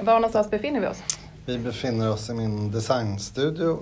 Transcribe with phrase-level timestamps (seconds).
[0.00, 1.02] Var någonstans befinner vi oss?
[1.46, 3.78] Vi befinner oss i min designstudio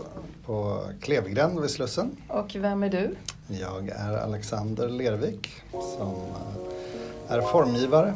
[0.46, 2.16] på Klevgränd vid Slussen.
[2.28, 3.16] Och vem är du?
[3.48, 6.14] Jag är Alexander Lervik som
[7.28, 8.14] är formgivare.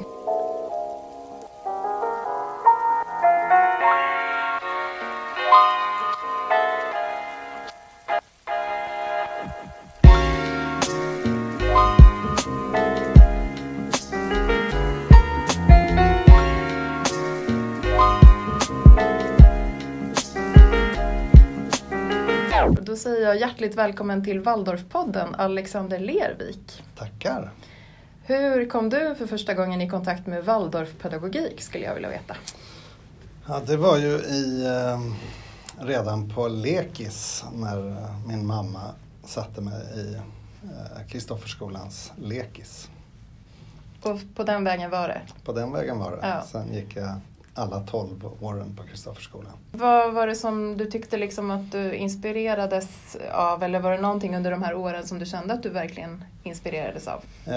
[22.70, 26.82] Då säger jag hjärtligt välkommen till Waldorfpodden, Alexander Lervik.
[26.96, 27.52] Tackar!
[28.22, 32.36] Hur kom du för första gången i kontakt med Waldorfpedagogik skulle jag vilja veta?
[33.48, 35.00] Ja, det var ju i, eh,
[35.86, 38.80] redan på lekis när eh, min mamma
[39.24, 42.90] satte mig i eh, Kristofferskolans lekis.
[44.02, 45.20] Och på den vägen var det.
[45.44, 46.18] På den vägen var det.
[46.22, 46.42] Ja.
[46.46, 47.20] Sen gick jag
[47.56, 48.08] alla 12
[48.40, 49.52] åren på Kristofferskolan.
[49.72, 54.36] Vad var det som du tyckte liksom att du inspirerades av eller var det någonting
[54.36, 57.24] under de här åren som du kände att du verkligen inspirerades av?
[57.46, 57.54] Eh,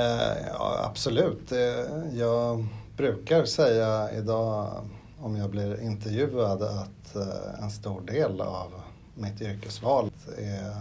[0.47, 1.52] ja, absolut.
[1.52, 1.59] Eh,
[2.14, 4.72] jag brukar säga idag
[5.19, 8.73] om jag blir intervjuad att eh, en stor del av
[9.16, 10.73] mitt yrkesval är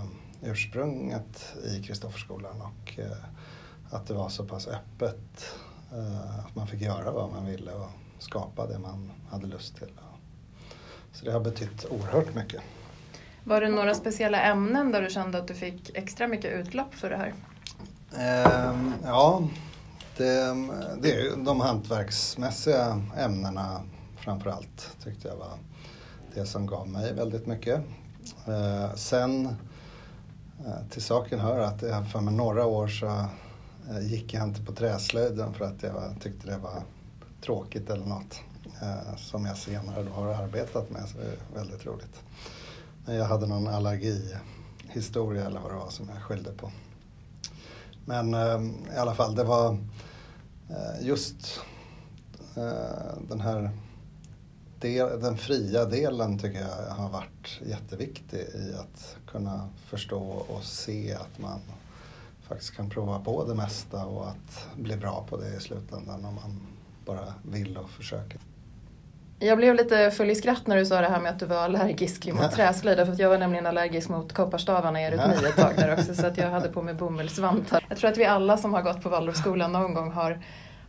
[0.42, 2.98] ursprunget i Kristofferskolan och
[3.90, 5.54] att det var så pass öppet
[6.46, 9.92] att man fick göra vad man ville och skapa det man hade lust till.
[11.12, 12.62] Så det har betytt oerhört mycket.
[13.44, 17.10] Var det några speciella ämnen där du kände att du fick extra mycket utlopp för
[17.10, 17.34] det här?
[18.16, 19.42] Ehm, ja,
[20.16, 20.54] det,
[21.00, 23.82] det är ju de hantverksmässiga ämnena
[24.16, 25.58] framför allt tyckte jag var
[26.34, 27.80] det som gav mig väldigt mycket.
[28.46, 29.46] Eh, sen
[30.66, 33.06] eh, till saken hör att jag för några år så
[33.90, 36.82] eh, gick jag inte på träslöjden för att jag tyckte det var
[37.40, 38.40] tråkigt eller något
[38.82, 42.22] eh, som jag senare då har arbetat med så det är väldigt roligt.
[43.06, 46.70] Men jag hade någon allergihistoria eller vad det var som jag skyllde på.
[48.04, 48.60] Men eh,
[48.94, 49.78] i alla fall, det var
[50.68, 51.60] eh, just
[52.56, 53.70] eh, den här
[54.80, 61.14] del, den fria delen tycker jag har varit jätteviktig i att kunna förstå och se
[61.14, 61.60] att man
[62.42, 66.34] faktiskt kan prova på det mesta och att bli bra på det i slutändan om
[66.34, 66.60] man
[67.08, 68.40] bara vill och försöker.
[69.38, 71.56] Jag blev lite full i skratt när du sa det här med att du var
[71.56, 72.98] allergisk mot träslöjd.
[72.98, 76.14] För att jag var nämligen allergisk mot kopparstavarna i erytmi ett tag där också.
[76.14, 77.84] Så att jag hade på mig bomullsvantar.
[77.88, 80.42] Jag tror att vi alla som har gått på Waldorfskolan någon gång har,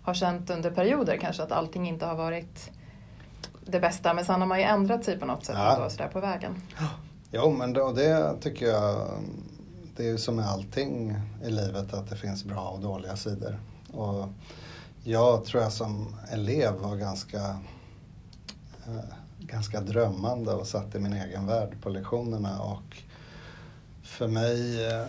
[0.04, 2.72] har känt under perioder kanske att allting inte har varit
[3.66, 4.14] det bästa.
[4.14, 5.76] Men sen har man ju ändrat sig på något sätt Ja.
[5.76, 6.62] ändå, sådär på vägen.
[7.32, 9.08] Jo, men det, och det tycker jag,
[9.98, 11.16] det är ju som med allting
[11.46, 13.60] i livet att det finns bra och dåliga sidor.
[13.94, 14.28] Och
[15.04, 17.40] jag tror jag som elev var ganska,
[18.88, 19.04] eh,
[19.40, 22.98] ganska drömmande och satt i min egen värld på lektionerna och
[24.04, 25.06] för mig eh,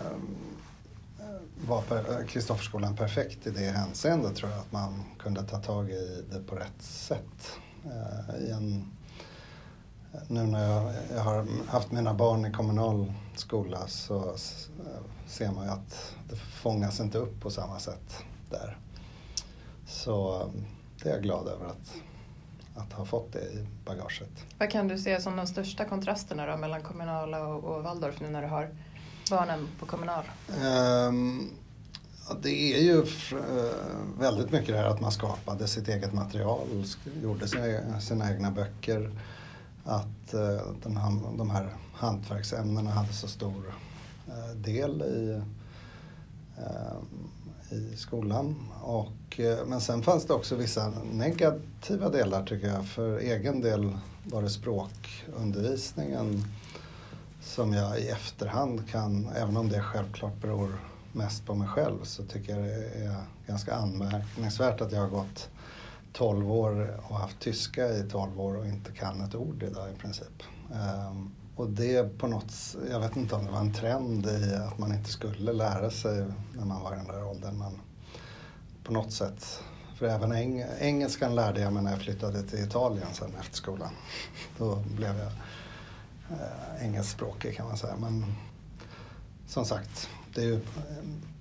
[1.67, 6.25] var per- Kristofferskolan perfekt i det hänseendet tror jag, att man kunde ta tag i
[6.31, 7.51] det på rätt sätt.
[7.85, 8.91] Eh, I en,
[10.27, 14.35] nu när jag, jag har haft mina barn i kommunal skola så eh,
[15.27, 18.15] ser man ju att det fångas inte upp på samma sätt
[18.49, 18.77] där.
[19.91, 20.45] Så
[21.03, 21.93] det är jag glad över att,
[22.75, 24.29] att ha fått det i bagaget.
[24.59, 28.29] Vad kan du se som de största kontrasterna då mellan kommunala och, och Waldorf nu
[28.29, 28.69] när du har
[29.29, 30.23] barnen på kommunal?
[30.61, 31.49] Ehm,
[32.29, 32.99] ja, det är ju
[33.31, 36.85] eh, väldigt mycket det här att man skapade sitt eget material,
[37.23, 39.11] gjorde sina, sina egna böcker.
[39.85, 43.73] Att eh, den, här- de här hantverksämnena hade så stor
[44.27, 45.41] eh, del i,
[46.57, 46.97] eh,
[47.71, 48.55] i skolan.
[48.81, 52.87] Och, eh, men sen fanns det också vissa negativa delar tycker jag.
[52.87, 56.43] För egen del var det språkundervisningen
[57.41, 60.77] som jag i efterhand kan, även om det självklart beror
[61.13, 63.15] mest på mig själv, så tycker jag det är
[63.47, 65.49] ganska anmärkningsvärt att jag har gått
[66.13, 69.99] 12 år och haft tyska i 12 år och inte kan ett ord idag i
[70.01, 70.43] princip.
[70.71, 72.53] Um, och det på något,
[72.89, 76.25] jag vet inte om det var en trend i att man inte skulle lära sig
[76.53, 77.81] när man var i den där åldern, men
[78.83, 79.63] på något sätt.
[79.95, 83.91] För även eng, engelskan lärde jag mig när jag flyttade till Italien sen efter skolan.
[84.57, 85.31] Då blev jag
[86.39, 87.95] eh, engelskspråkig kan man säga.
[87.95, 88.25] Men
[89.47, 90.59] som sagt, det är ju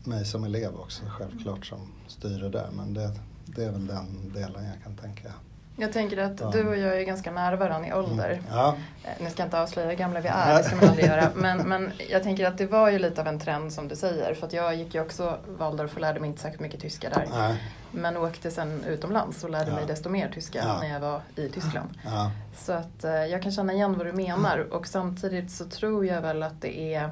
[0.05, 2.71] mig som elev också självklart som styr det där.
[2.77, 3.11] Men det,
[3.47, 5.33] det är väl den delen jag kan tänka
[5.77, 6.51] jag tänker att ja.
[6.51, 8.31] du och jag är ganska nära varandra i ålder.
[8.31, 8.45] Mm.
[8.51, 8.77] Ja.
[9.05, 11.31] Eh, nu ska jag inte avslöja hur gamla vi är, det ska man aldrig göra.
[11.35, 14.35] Men, men jag tänker att det var ju lite av en trend som du säger.
[14.35, 17.27] För att jag gick ju också Waldorf och lärde mig inte särskilt mycket tyska där.
[17.33, 17.63] Nej.
[17.91, 19.75] Men åkte sen utomlands och lärde ja.
[19.75, 20.79] mig desto mer tyska ja.
[20.81, 21.89] när jag var i Tyskland.
[22.05, 22.31] Ja.
[22.57, 24.59] Så att eh, jag kan känna igen vad du menar.
[24.59, 27.11] Och samtidigt så tror jag väl att det är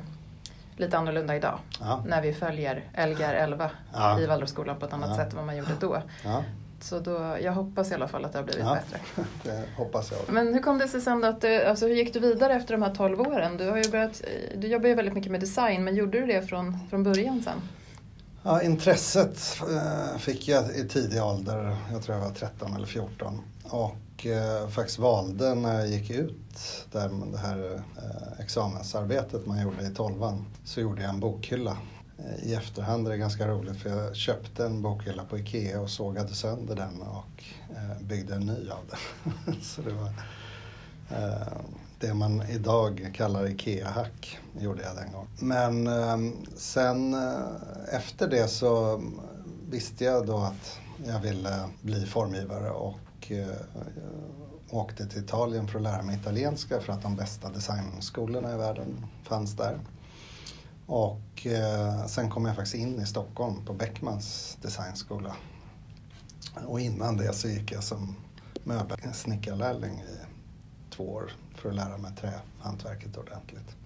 [0.76, 1.58] lite annorlunda idag.
[2.06, 3.70] När vi följer Lgr 11
[4.20, 6.02] i Waldorfskolan på ett annat sätt än vad man gjorde då.
[6.80, 9.24] Så då, jag hoppas i alla fall att det har blivit ja, bättre.
[9.42, 10.34] Det hoppas jag.
[10.34, 12.82] Men hur kom det sig sen att du, alltså hur gick du vidare efter de
[12.82, 13.56] här 12 åren?
[13.56, 14.22] Du, har ju börjat,
[14.56, 17.60] du jobbar ju väldigt mycket med design, men gjorde du det från, från början sen?
[18.42, 23.40] Ja, intresset eh, fick jag i tidig ålder, jag tror jag var 13 eller 14.
[23.64, 29.82] Och eh, faktiskt valde när jag gick ut där det här eh, examensarbetet man gjorde
[29.82, 31.76] i tolvan så gjorde jag en bokhylla
[32.42, 36.34] i efterhand är det ganska roligt för jag köpte en bokhylla på Ikea och sågade
[36.34, 37.44] sönder den och
[37.76, 39.54] eh, byggde en ny av den.
[39.62, 40.12] så det var
[41.10, 41.58] eh,
[42.00, 45.28] det man idag kallar Ikea-hack, gjorde jag den gången.
[45.38, 49.02] Men ehm, sen eh, efter det så
[49.70, 53.32] visste jag då att jag ville bli formgivare och
[54.70, 59.06] åkte till Italien för att lära mig italienska för att de bästa designskolorna i världen
[59.22, 59.78] fanns där.
[60.88, 65.36] Och eh, sen kom jag faktiskt in i Stockholm på Beckmans designskola.
[66.66, 68.16] Och innan det så gick jag som
[68.64, 70.18] möbelsnickarlärling i
[70.90, 73.76] två år för att lära mig trähantverket ordentligt.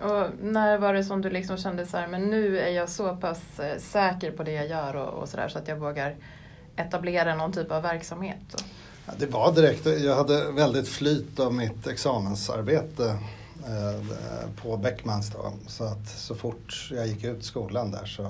[0.00, 3.16] Och när var det som du liksom kände så här, men nu är jag så
[3.16, 6.16] pass eh, säker på det jag gör och, och så där så att jag vågar
[6.76, 8.64] etablera någon typ av verksamhet?
[9.06, 13.18] Ja, det var direkt, jag hade väldigt flyt av mitt examensarbete
[14.62, 15.52] på Beckmans då.
[15.66, 18.22] Så att så fort jag gick ut skolan där så,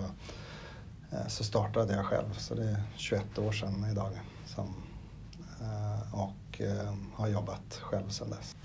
[1.13, 2.39] eh, så startade jag själv.
[2.39, 4.11] Så det är 21 år sedan idag.
[4.47, 4.75] Som,
[5.61, 6.61] eh, och
[7.15, 8.57] har jobbat själv sedan dess.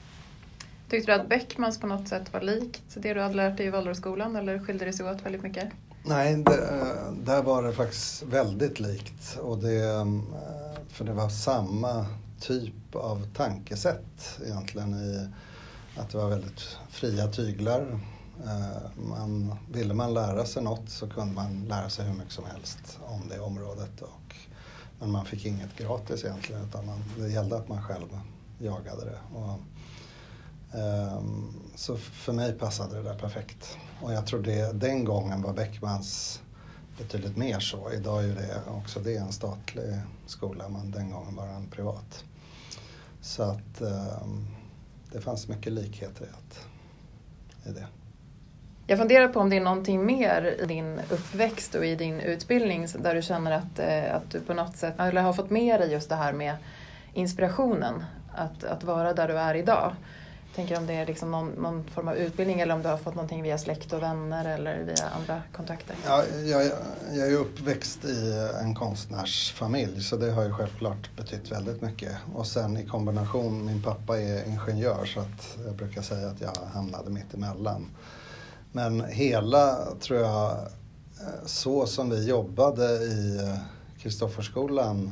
[0.89, 3.69] Tyckte du att Beckmans på något sätt var likt det du hade lärt dig i
[3.69, 5.69] Waldorfskolan eller skilde det sig åt väldigt mycket?
[6.03, 6.83] Nej, det,
[7.23, 9.37] där var det faktiskt väldigt likt.
[9.41, 10.07] Och det,
[10.89, 12.05] för det var samma
[12.39, 15.27] typ av tankesätt egentligen i
[15.97, 17.99] att det var väldigt fria tyglar.
[18.43, 22.45] Eh, man, ville man lära sig något så kunde man lära sig hur mycket som
[22.45, 24.01] helst om det området.
[24.01, 24.35] Och,
[24.99, 28.19] men man fick inget gratis egentligen utan man, det gällde att man själv
[28.59, 29.37] jagade det.
[29.37, 29.59] Och,
[30.79, 33.77] um, så för mig passade det där perfekt.
[34.01, 36.41] Och jag tror det, den gången var Beckmans
[36.97, 37.91] betydligt mer så.
[37.91, 42.23] Idag är det också det en statlig skola men den gången var den privat.
[43.21, 44.47] Så att um,
[45.11, 46.67] det fanns mycket likheter i, att,
[47.67, 47.87] i det.
[48.87, 52.87] Jag funderar på om det är någonting mer i din uppväxt och i din utbildning
[52.99, 55.91] där du känner att, eh, att du på något sätt eller har fått med dig
[55.91, 56.55] just det här med
[57.13, 58.03] inspirationen.
[58.35, 59.95] Att, att vara där du är idag
[60.55, 63.15] tänker om det är liksom någon, någon, form av utbildning eller om du har fått
[63.15, 65.95] någonting via släkt och vänner eller via andra kontakter?
[66.05, 66.71] Ja, jag,
[67.11, 72.11] jag är uppväxt i en konstnärsfamilj så det har ju självklart betytt väldigt mycket.
[72.33, 76.53] Och sen i kombination, min pappa är ingenjör så att jag brukar säga att jag
[76.73, 77.85] hamnade mitt emellan.
[78.71, 83.57] Men hela, tror jag, eh, så som vi jobbade i eh,
[84.01, 85.11] Kristofferskolan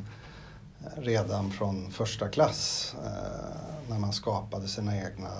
[0.96, 5.30] redan från första klass eh, när man skapade sina egna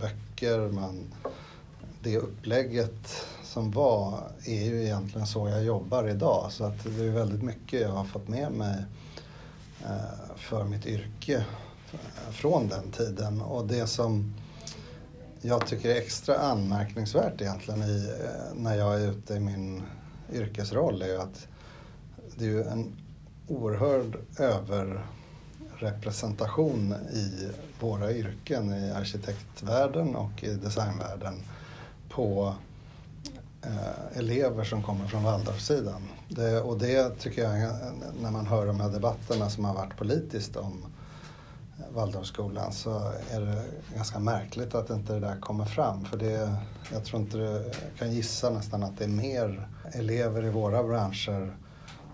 [0.00, 0.58] böcker.
[0.58, 1.14] Man,
[2.02, 6.52] det upplägget som var är ju egentligen så jag jobbar idag.
[6.52, 8.84] Så att det är väldigt mycket jag har fått med mig
[9.84, 11.44] eh, för mitt yrke
[11.92, 13.40] eh, från den tiden.
[13.40, 14.34] Och det som
[15.40, 18.14] jag tycker är extra anmärkningsvärt egentligen i,
[18.54, 19.82] när jag är ute i min
[20.32, 21.46] yrkesroll är ju att
[22.38, 22.92] det är ju en
[23.48, 27.50] oerhörd överrepresentation i
[27.80, 31.34] våra yrken i arkitektvärlden och i designvärlden
[32.08, 32.54] på
[33.62, 36.02] eh, elever som kommer från Waldorfsidan.
[36.28, 37.72] Det, och det tycker jag,
[38.22, 40.84] när man hör de här debatterna som har varit politiskt om
[41.78, 46.04] eh, Waldorfskolan så är det ganska märkligt att inte det där kommer fram.
[46.04, 46.54] För det,
[46.92, 50.82] jag tror inte det, jag kan gissa nästan att det är mer elever i våra
[50.82, 51.56] branscher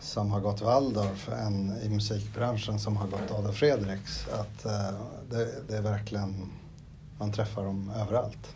[0.03, 4.27] som har gått Waldorf än i musikbranschen som har gått Adolf Fredriks.
[4.29, 4.99] Att eh,
[5.31, 6.51] det, det, är verkligen,
[7.19, 8.55] man träffar dem överallt.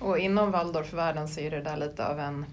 [0.00, 2.46] Och inom Waldorfvärlden så är det där lite av en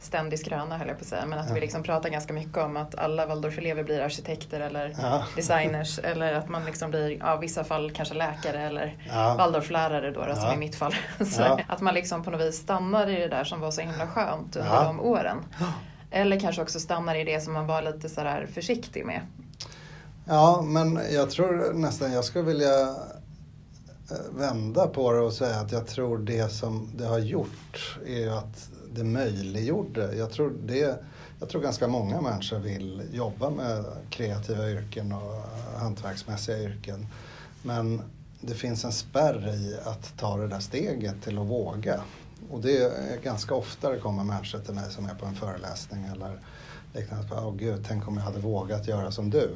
[0.00, 1.26] ständig skröna höll jag på att säga.
[1.26, 1.54] Men att ja.
[1.54, 5.24] vi liksom pratar ganska mycket om att alla Waldorfelever blir arkitekter eller ja.
[5.36, 5.98] designers.
[5.98, 9.34] eller att man liksom blir, i ja, vissa fall kanske läkare eller ja.
[9.38, 10.94] Waldorflärare då, då som i mitt fall.
[11.68, 14.56] Att man liksom på något vis stannar i det där som var så himla skönt
[14.56, 15.38] under de åren.
[16.16, 19.20] Eller kanske också stannar i det som man var lite sådär försiktig med.
[20.24, 22.88] Ja, men jag tror nästan jag skulle vilja
[24.10, 28.28] eh, vända på det och säga att jag tror det som det har gjort är
[28.30, 30.14] att det möjliggjorde.
[30.16, 30.98] Jag tror, det,
[31.40, 35.42] jag tror ganska många människor vill jobba med kreativa yrken och
[35.80, 37.06] hantverksmässiga yrken.
[37.62, 38.02] Men
[38.40, 42.00] det finns en spärr i att ta det där steget till att våga.
[42.50, 46.04] Och det är ganska ofta det kommer människor till mig som är på en föreläsning
[46.04, 46.40] eller
[46.94, 47.26] liknande.
[47.32, 49.50] Åh oh, gud, tänk om jag hade vågat göra som du.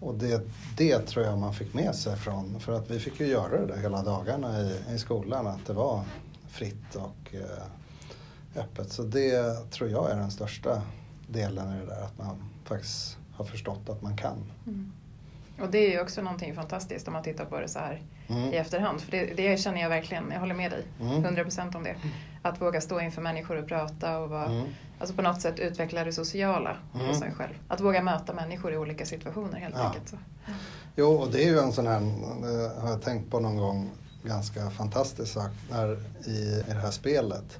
[0.00, 0.42] Och det,
[0.76, 3.66] det tror jag man fick med sig från, för att vi fick ju göra det
[3.66, 6.04] där hela dagarna i, i skolan, att det var
[6.48, 8.92] fritt och eh, öppet.
[8.92, 10.82] Så det tror jag är den största
[11.28, 14.44] delen i det där, att man faktiskt har förstått att man kan.
[14.66, 14.92] Mm.
[15.60, 18.52] Och det är ju också någonting fantastiskt om man tittar på det så här mm.
[18.52, 19.00] i efterhand.
[19.00, 21.24] För det, det, känner jag verkligen, jag håller med dig, mm.
[21.24, 21.96] 100% om det.
[22.42, 24.66] Att våga stå inför människor och prata och vara, mm.
[24.98, 27.06] alltså på något sätt utveckla det sociala mm.
[27.06, 27.54] hos en själv.
[27.68, 29.86] Att våga möta människor i olika situationer helt ja.
[29.86, 30.08] enkelt.
[30.08, 30.16] Så.
[30.96, 32.00] Jo, och det är ju en sån här,
[32.42, 33.90] det har jag tänkt på någon gång,
[34.22, 37.58] ganska fantastisk sak när, i, i det här spelet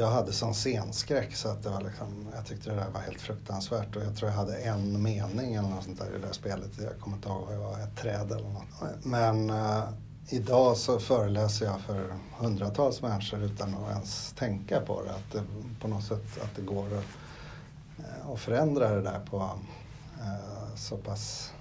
[0.00, 3.20] jag hade sån scenskräck så att det var liksom, jag tyckte det där var helt
[3.20, 6.32] fruktansvärt och jag tror jag hade en mening eller något sånt där i det där
[6.32, 6.70] spelet.
[6.78, 9.04] Jag kommer inte ihåg vad jag var, ett träd eller något.
[9.04, 9.82] Men eh,
[10.28, 15.10] idag så föreläser jag för hundratals människor utan att ens tänka på det.
[15.10, 15.42] Att det
[15.80, 17.06] på något sätt att det går att,
[17.98, 19.50] eh, att förändra det där på
[20.20, 21.52] eh, så pass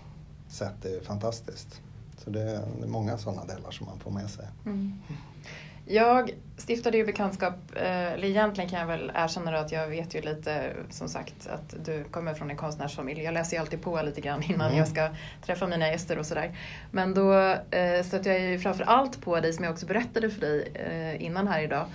[0.50, 1.82] sätt är fantastiskt.
[2.18, 2.44] Så det,
[2.80, 4.48] det är många sådana delar som man får med sig.
[4.66, 5.02] Mm.
[5.92, 10.22] Jag stiftade ju bekantskap, eh, eller egentligen kan jag väl erkänna att jag vet ju
[10.22, 13.24] lite som sagt att du kommer från en konstnärsfamilj.
[13.24, 14.78] Jag läser ju alltid på lite grann innan mm.
[14.78, 15.10] jag ska
[15.46, 16.58] träffa mina gäster och sådär.
[16.92, 17.34] Men då
[17.72, 21.26] eh, stötte jag ju framför allt på dig som jag också berättade för dig eh,
[21.26, 21.86] innan här idag.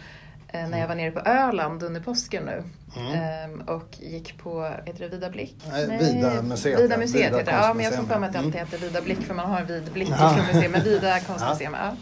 [0.49, 2.63] Eh, när jag var nere på Öland under påsken nu.
[2.97, 3.13] Mm.
[3.13, 5.57] Ehm, och gick på, heter det Vida Blick?
[5.71, 6.81] Nej, Vida museet.
[6.81, 7.59] Vida museet Vida heter det.
[7.59, 8.67] Ja, men jag får för mig att det alltid mm.
[8.67, 10.35] heter Vida Blick för man har en vid blick ja.
[10.37, 10.73] från museet.
[10.73, 11.73] Men Vida konstmuseum.
[11.73, 11.79] Ja.
[11.85, 11.97] Ja.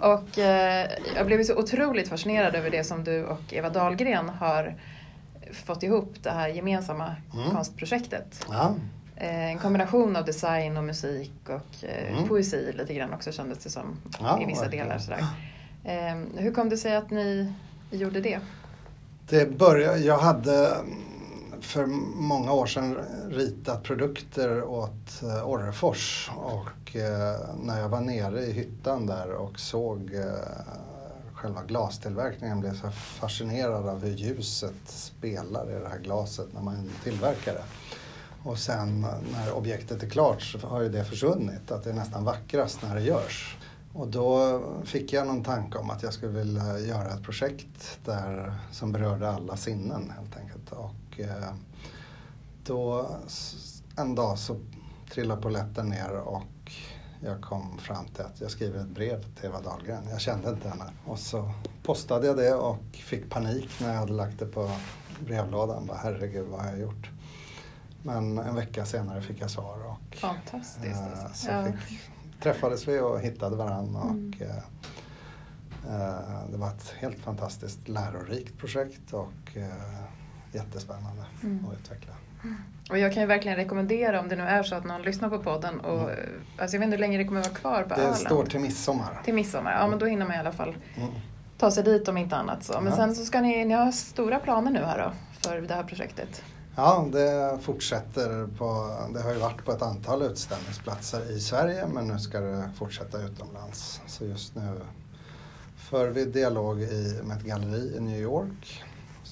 [0.00, 4.74] Och eh, jag blev så otroligt fascinerad över det som du och Eva Dahlgren har
[5.52, 7.50] fått ihop, det här gemensamma mm.
[7.50, 8.46] konstprojektet.
[8.48, 8.74] Ja.
[9.16, 12.28] Eh, en kombination av design och musik och eh, mm.
[12.28, 14.86] poesi lite grann också kändes det som ja, i vissa verkligen.
[14.86, 14.98] delar.
[14.98, 15.24] Sådär.
[15.84, 17.52] Eh, hur kom det sig att ni
[17.90, 18.38] gjorde det?
[19.28, 20.76] Det började, jag hade
[21.60, 21.86] för
[22.16, 22.96] många år sedan
[23.30, 29.60] ritat produkter åt eh, Orrefors och eh, när jag var nere i hyttan där och
[29.60, 30.22] såg eh,
[31.32, 36.90] själva glastillverkningen blev jag fascinerad av hur ljuset spelar i det här glaset när man
[37.04, 37.64] tillverkar det.
[38.42, 39.00] Och sen
[39.32, 42.94] när objektet är klart så har ju det försvunnit, att det är nästan vackrast när
[42.94, 43.56] det görs.
[43.92, 48.54] Och då fick jag någon tanke om att jag skulle vilja göra ett projekt där,
[48.72, 50.72] som berörde alla sinnen helt enkelt.
[50.72, 51.07] Och
[52.64, 53.10] då
[53.96, 54.56] en dag så
[55.10, 56.72] trillade polletten ner och
[57.20, 60.08] jag kom fram till att jag skriver ett brev till Eva Dahlgren.
[60.10, 60.84] Jag kände inte henne.
[61.06, 64.70] Och så postade jag det och fick panik när jag hade lagt det på
[65.26, 65.86] brevlådan.
[65.86, 67.10] Bara, Herregud, vad har jag gjort?
[68.02, 69.86] Men en vecka senare fick jag svar.
[69.86, 71.00] Och, Fantastiskt.
[71.00, 71.46] Alltså.
[71.46, 71.72] så ja.
[71.72, 72.00] fick,
[72.42, 74.02] träffades vi och hittade varandra.
[74.02, 74.32] Mm.
[74.34, 74.56] Och, eh,
[75.94, 80.04] eh, det var ett helt fantastiskt lärorikt projekt och eh,
[80.52, 81.66] jättespännande mm.
[81.66, 82.12] att utveckla.
[82.44, 82.56] Mm.
[82.90, 85.38] Och jag kan ju verkligen rekommendera om det nu är så att någon lyssnar på
[85.38, 86.14] podden och mm.
[86.58, 88.14] alltså jag vet inte hur länge det kommer vara kvar på det Öland.
[88.14, 89.20] Det står till midsommar.
[89.24, 91.10] Till midsommar, ja men då hinner man i alla fall mm.
[91.58, 92.64] ta sig dit om inte annat.
[92.64, 92.72] Så.
[92.72, 92.96] Men ja.
[92.96, 95.12] sen så ska ni, ni har stora planer nu här då
[95.48, 96.42] för det här projektet.
[96.76, 102.08] Ja, det fortsätter på, det har ju varit på ett antal utställningsplatser i Sverige men
[102.08, 104.00] nu ska det fortsätta utomlands.
[104.06, 104.80] Så just nu
[105.76, 108.84] för vi dialog i, med ett galleri i New York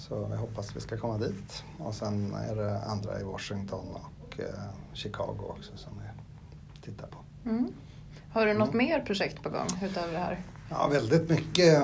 [0.08, 1.64] så jag hoppas vi ska komma dit.
[1.78, 4.46] Och sen är det andra i Washington och eh,
[4.92, 7.18] Chicago också som vi tittar på.
[7.44, 7.72] Mm.
[8.32, 8.86] Har du något mm.
[8.86, 10.42] mer projekt på gång utöver det här?
[10.70, 11.82] Ja, väldigt mycket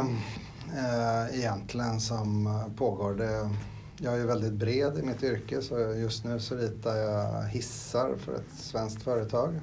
[0.76, 3.14] eh, egentligen som pågår.
[3.14, 3.50] Det,
[3.98, 8.34] jag är väldigt bred i mitt yrke så just nu så ritar jag hissar för
[8.34, 9.60] ett svenskt företag.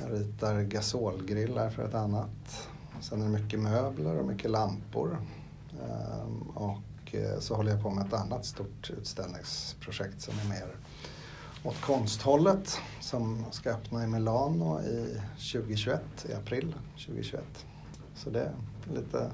[0.00, 2.68] Jag ritar gasolgrillar för ett annat.
[3.00, 5.18] Sen är det mycket möbler och mycket lampor.
[5.80, 6.78] Um, och
[7.36, 10.76] och så håller jag på med ett annat stort utställningsprojekt som är mer
[11.64, 15.20] åt konsthållet som ska öppna i Milano i
[15.52, 16.74] 2021, i april
[17.06, 17.44] 2021.
[18.14, 18.54] Så det är
[18.94, 19.30] lite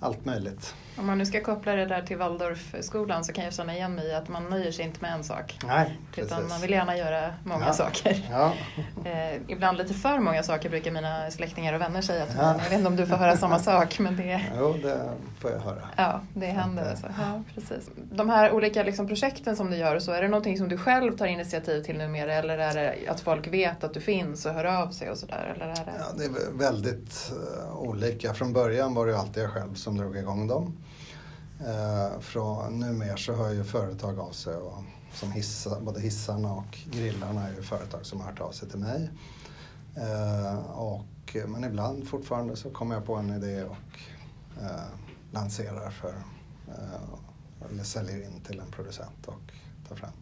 [0.00, 0.74] allt möjligt.
[0.98, 4.06] Om man nu ska koppla det där till Waldorfskolan så kan jag känna igen mig
[4.08, 5.58] i att man nöjer sig inte med en sak.
[5.66, 6.48] Nej, Utan precis.
[6.50, 7.72] man vill gärna göra många Ja.
[7.72, 8.26] saker.
[8.30, 8.52] Ja,
[9.04, 12.44] Eh, ibland lite för många saker brukar mina släktingar och vänner säga till mig.
[12.46, 12.52] Ja.
[12.62, 15.60] Jag vet inte om du får höra samma sak men det, jo, det får jag
[15.60, 15.88] höra.
[15.96, 16.90] ja, det händer.
[16.90, 17.06] Alltså.
[17.18, 17.90] Ja, precis.
[18.12, 21.16] De här olika liksom, projekten som du gör, så, är det någonting som du själv
[21.16, 24.64] tar initiativ till numera eller är det att folk vet att du finns och hör
[24.64, 25.54] av sig och sådär?
[25.58, 25.92] Det...
[25.98, 27.32] Ja, det är väldigt
[27.66, 28.34] eh, olika.
[28.34, 30.72] Från början var det alltid jag själv som drog igång dem.
[31.60, 34.82] Uh, från numera så hör ju företag av sig och
[35.12, 38.78] som hissa, både hissarna och grillarna är ju företag som har hört av sig till
[38.78, 39.10] mig.
[39.94, 43.98] Eh, och, men ibland fortfarande så kommer jag på en idé och
[44.62, 44.86] eh,
[45.32, 46.14] lanserar för
[46.68, 49.52] eh, eller säljer in till en producent och
[49.88, 50.12] tar fram.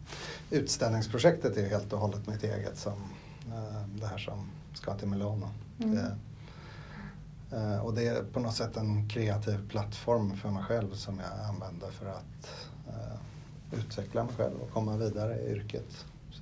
[0.49, 2.93] Utställningsprojektet är ju helt och hållet mitt eget som
[3.47, 5.49] eh, det här som ska till Milano.
[5.79, 5.95] Mm.
[5.95, 6.07] Det, eh,
[7.83, 11.91] och det är på något sätt en kreativ plattform för mig själv som jag använder
[11.91, 16.05] för att eh, utveckla mig själv och komma vidare i yrket.
[16.31, 16.41] Så.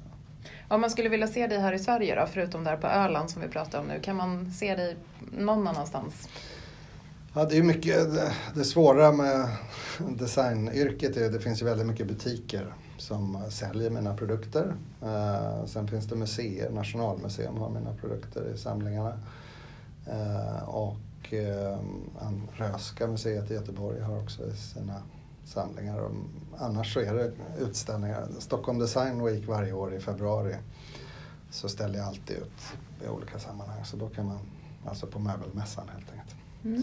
[0.67, 3.41] Om man skulle vilja se dig här i Sverige då, förutom där på Öland som
[3.41, 4.95] vi pratar om nu, kan man se dig
[5.37, 6.29] någon annanstans?
[7.33, 9.47] Ja, det är mycket, det, det svåra med
[9.99, 14.75] designyrket är att det finns väldigt mycket butiker som säljer mina produkter.
[15.01, 19.13] Eh, sen finns det museer, Nationalmuseum har mina produkter i samlingarna.
[20.09, 21.79] Eh, och eh,
[22.53, 25.01] Röska museet i Göteborg har också sina
[25.45, 25.99] samlingar.
[25.99, 26.11] Och
[26.57, 28.27] annars så är det utställningar.
[28.39, 30.55] Stockholm Design Week varje år i februari
[31.49, 33.85] så ställer jag alltid ut i olika sammanhang.
[33.85, 34.39] Så då kan man,
[34.85, 36.35] alltså på möbelmässan helt enkelt.
[36.65, 36.81] Mm.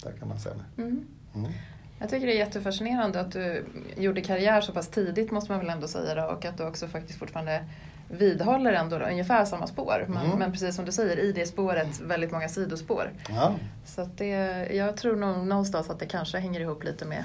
[0.00, 0.86] Så där kan man se mig.
[0.88, 1.06] Mm.
[1.34, 1.52] Mm.
[1.98, 5.70] Jag tycker det är jättefascinerande att du gjorde karriär så pass tidigt måste man väl
[5.70, 7.64] ändå säga då, och att du också faktiskt fortfarande
[8.08, 10.04] vidhåller ändå ungefär samma spår.
[10.08, 10.38] Men, Mm.
[10.38, 13.10] men precis som du säger, i det spåret väldigt många sidospår.
[13.28, 13.54] Ja,
[13.86, 14.28] Så det,
[14.74, 17.24] jag tror nog någonstans att det kanske hänger ihop lite med,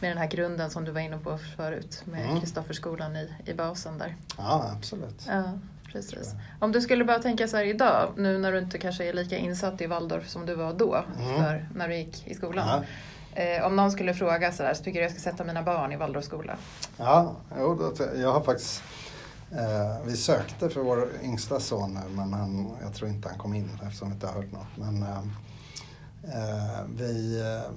[0.00, 2.40] med den här grunden som du var inne på förut med Mm.
[2.40, 4.16] Kristofferskolan i, i basen där.
[4.38, 5.22] ja absolut.
[5.28, 5.42] Ja,
[5.92, 6.34] precis.
[6.60, 9.36] Om du skulle bara tänka så här idag, nu när du inte kanske är lika
[9.36, 11.36] insatt i Waldorf som du var då, Mm.
[11.44, 12.68] för när du gick i skolan.
[12.68, 12.82] Ja,
[13.42, 15.92] Eh, om någon skulle fråga så där, så tycker du jag ska sätta mina barn
[15.92, 16.56] i Waldorfskola?
[16.96, 18.82] ja jo, jag har faktiskt
[19.50, 23.54] eh, vi sökte för vår yngsta son nu men han, jag tror inte han kom
[23.54, 24.76] in eftersom vi inte har hört något.
[24.76, 25.18] Men eh,
[26.22, 27.72] eh, vi, eh,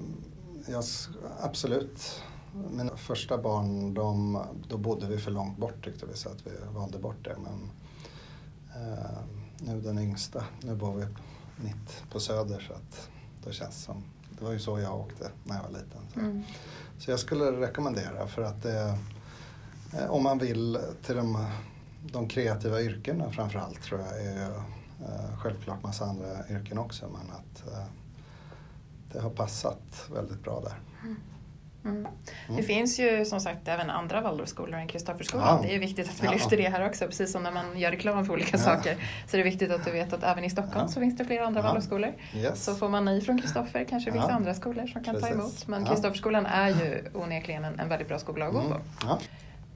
[0.72, 0.84] jag,
[1.40, 2.22] absolut.
[2.70, 6.50] Mina första barn, de, då bodde vi för långt bort tyckte vi så att vi
[6.74, 7.36] valde bort det.
[7.42, 7.70] Men
[8.82, 9.18] eh,
[9.58, 11.06] nu den yngsta, nu bor vi
[11.64, 13.08] mitt på Söder så att
[13.44, 14.04] då känns som,
[14.38, 16.00] det var ju så jag åkte när jag var liten.
[16.14, 16.20] Så.
[16.20, 16.42] Mm.
[16.98, 18.98] Så jag skulle rekommendera för att det,
[20.08, 21.46] om man vill till de,
[22.12, 24.42] de kreativa yrkena framförallt tror jag är ju,
[25.04, 27.84] eh, självklart massa andra yrken också men att eh,
[29.12, 30.74] det har passat väldigt bra där.
[31.84, 32.06] Mm.
[32.46, 32.64] Det Mm.
[32.64, 35.46] finns ju som sagt även andra Waldorfskolor än Kristofferskolan.
[35.62, 35.68] Ja.
[35.68, 36.32] Det är viktigt att vi Ja.
[36.32, 38.62] lyfter det här också, precis som när man gör reklam för olika Ja.
[38.62, 38.94] saker.
[39.26, 41.46] Så det är viktigt att du vet att även i Stockholm så finns det flera
[41.46, 41.62] andra.
[41.62, 42.12] Waldorfskolor.
[42.34, 42.64] Yes.
[42.64, 44.34] Så får man nej från Kristoffer kanske vissa Ja.
[44.34, 45.34] andra skolor som kan ta Precis.
[45.36, 45.66] emot.
[45.66, 45.84] Men.
[45.84, 48.76] Kristofferskolan är ju onekligen en, en väldigt bra skola att gå på.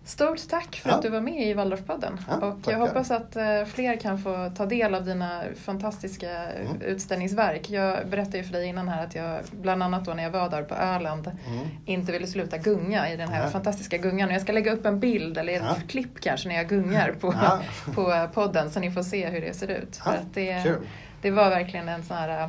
[0.05, 0.09] Ja.
[0.09, 0.95] Stort tack för Ja.
[0.97, 2.21] att du var med i Waldorfpodden.
[2.29, 2.79] Ja, och jag tackar.
[2.79, 6.83] hoppas att eh, fler kan få ta del av dina fantastiska eh, Mm.
[6.83, 7.71] utställningsverk.
[7.71, 10.51] Jag berättade ju för dig innan här att jag, bland annat då när jag var
[10.51, 11.67] där på Öland, Mm.
[11.87, 13.53] inte ville sluta gunga i den här Nej.
[13.53, 14.29] fantastiska gungan.
[14.29, 15.77] Och jag ska lägga upp en bild eller ett Ja.
[15.89, 17.61] klipp kanske när jag gungar på, Ja.
[17.95, 20.01] på podden så ni får se hur det ser ut.
[20.05, 20.75] Ja, För att det,
[21.23, 22.49] det var verkligen en sån här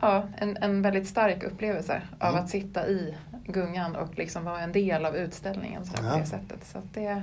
[0.00, 2.44] Ja, en, en väldigt stark upplevelse av Mm.
[2.44, 3.14] att sitta i
[3.46, 6.20] gungan och liksom vara en del av utställningen så här, på Ja.
[6.20, 6.64] det sättet.
[6.64, 7.22] Så det,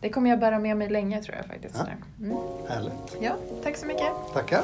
[0.00, 1.76] det kommer jag bära med mig länge tror jag faktiskt.
[1.78, 2.24] Ja.
[2.24, 2.36] Mm.
[2.68, 3.16] Härligt.
[3.20, 3.32] Ja,
[3.64, 4.08] tack så mycket.
[4.32, 4.62] Tackar.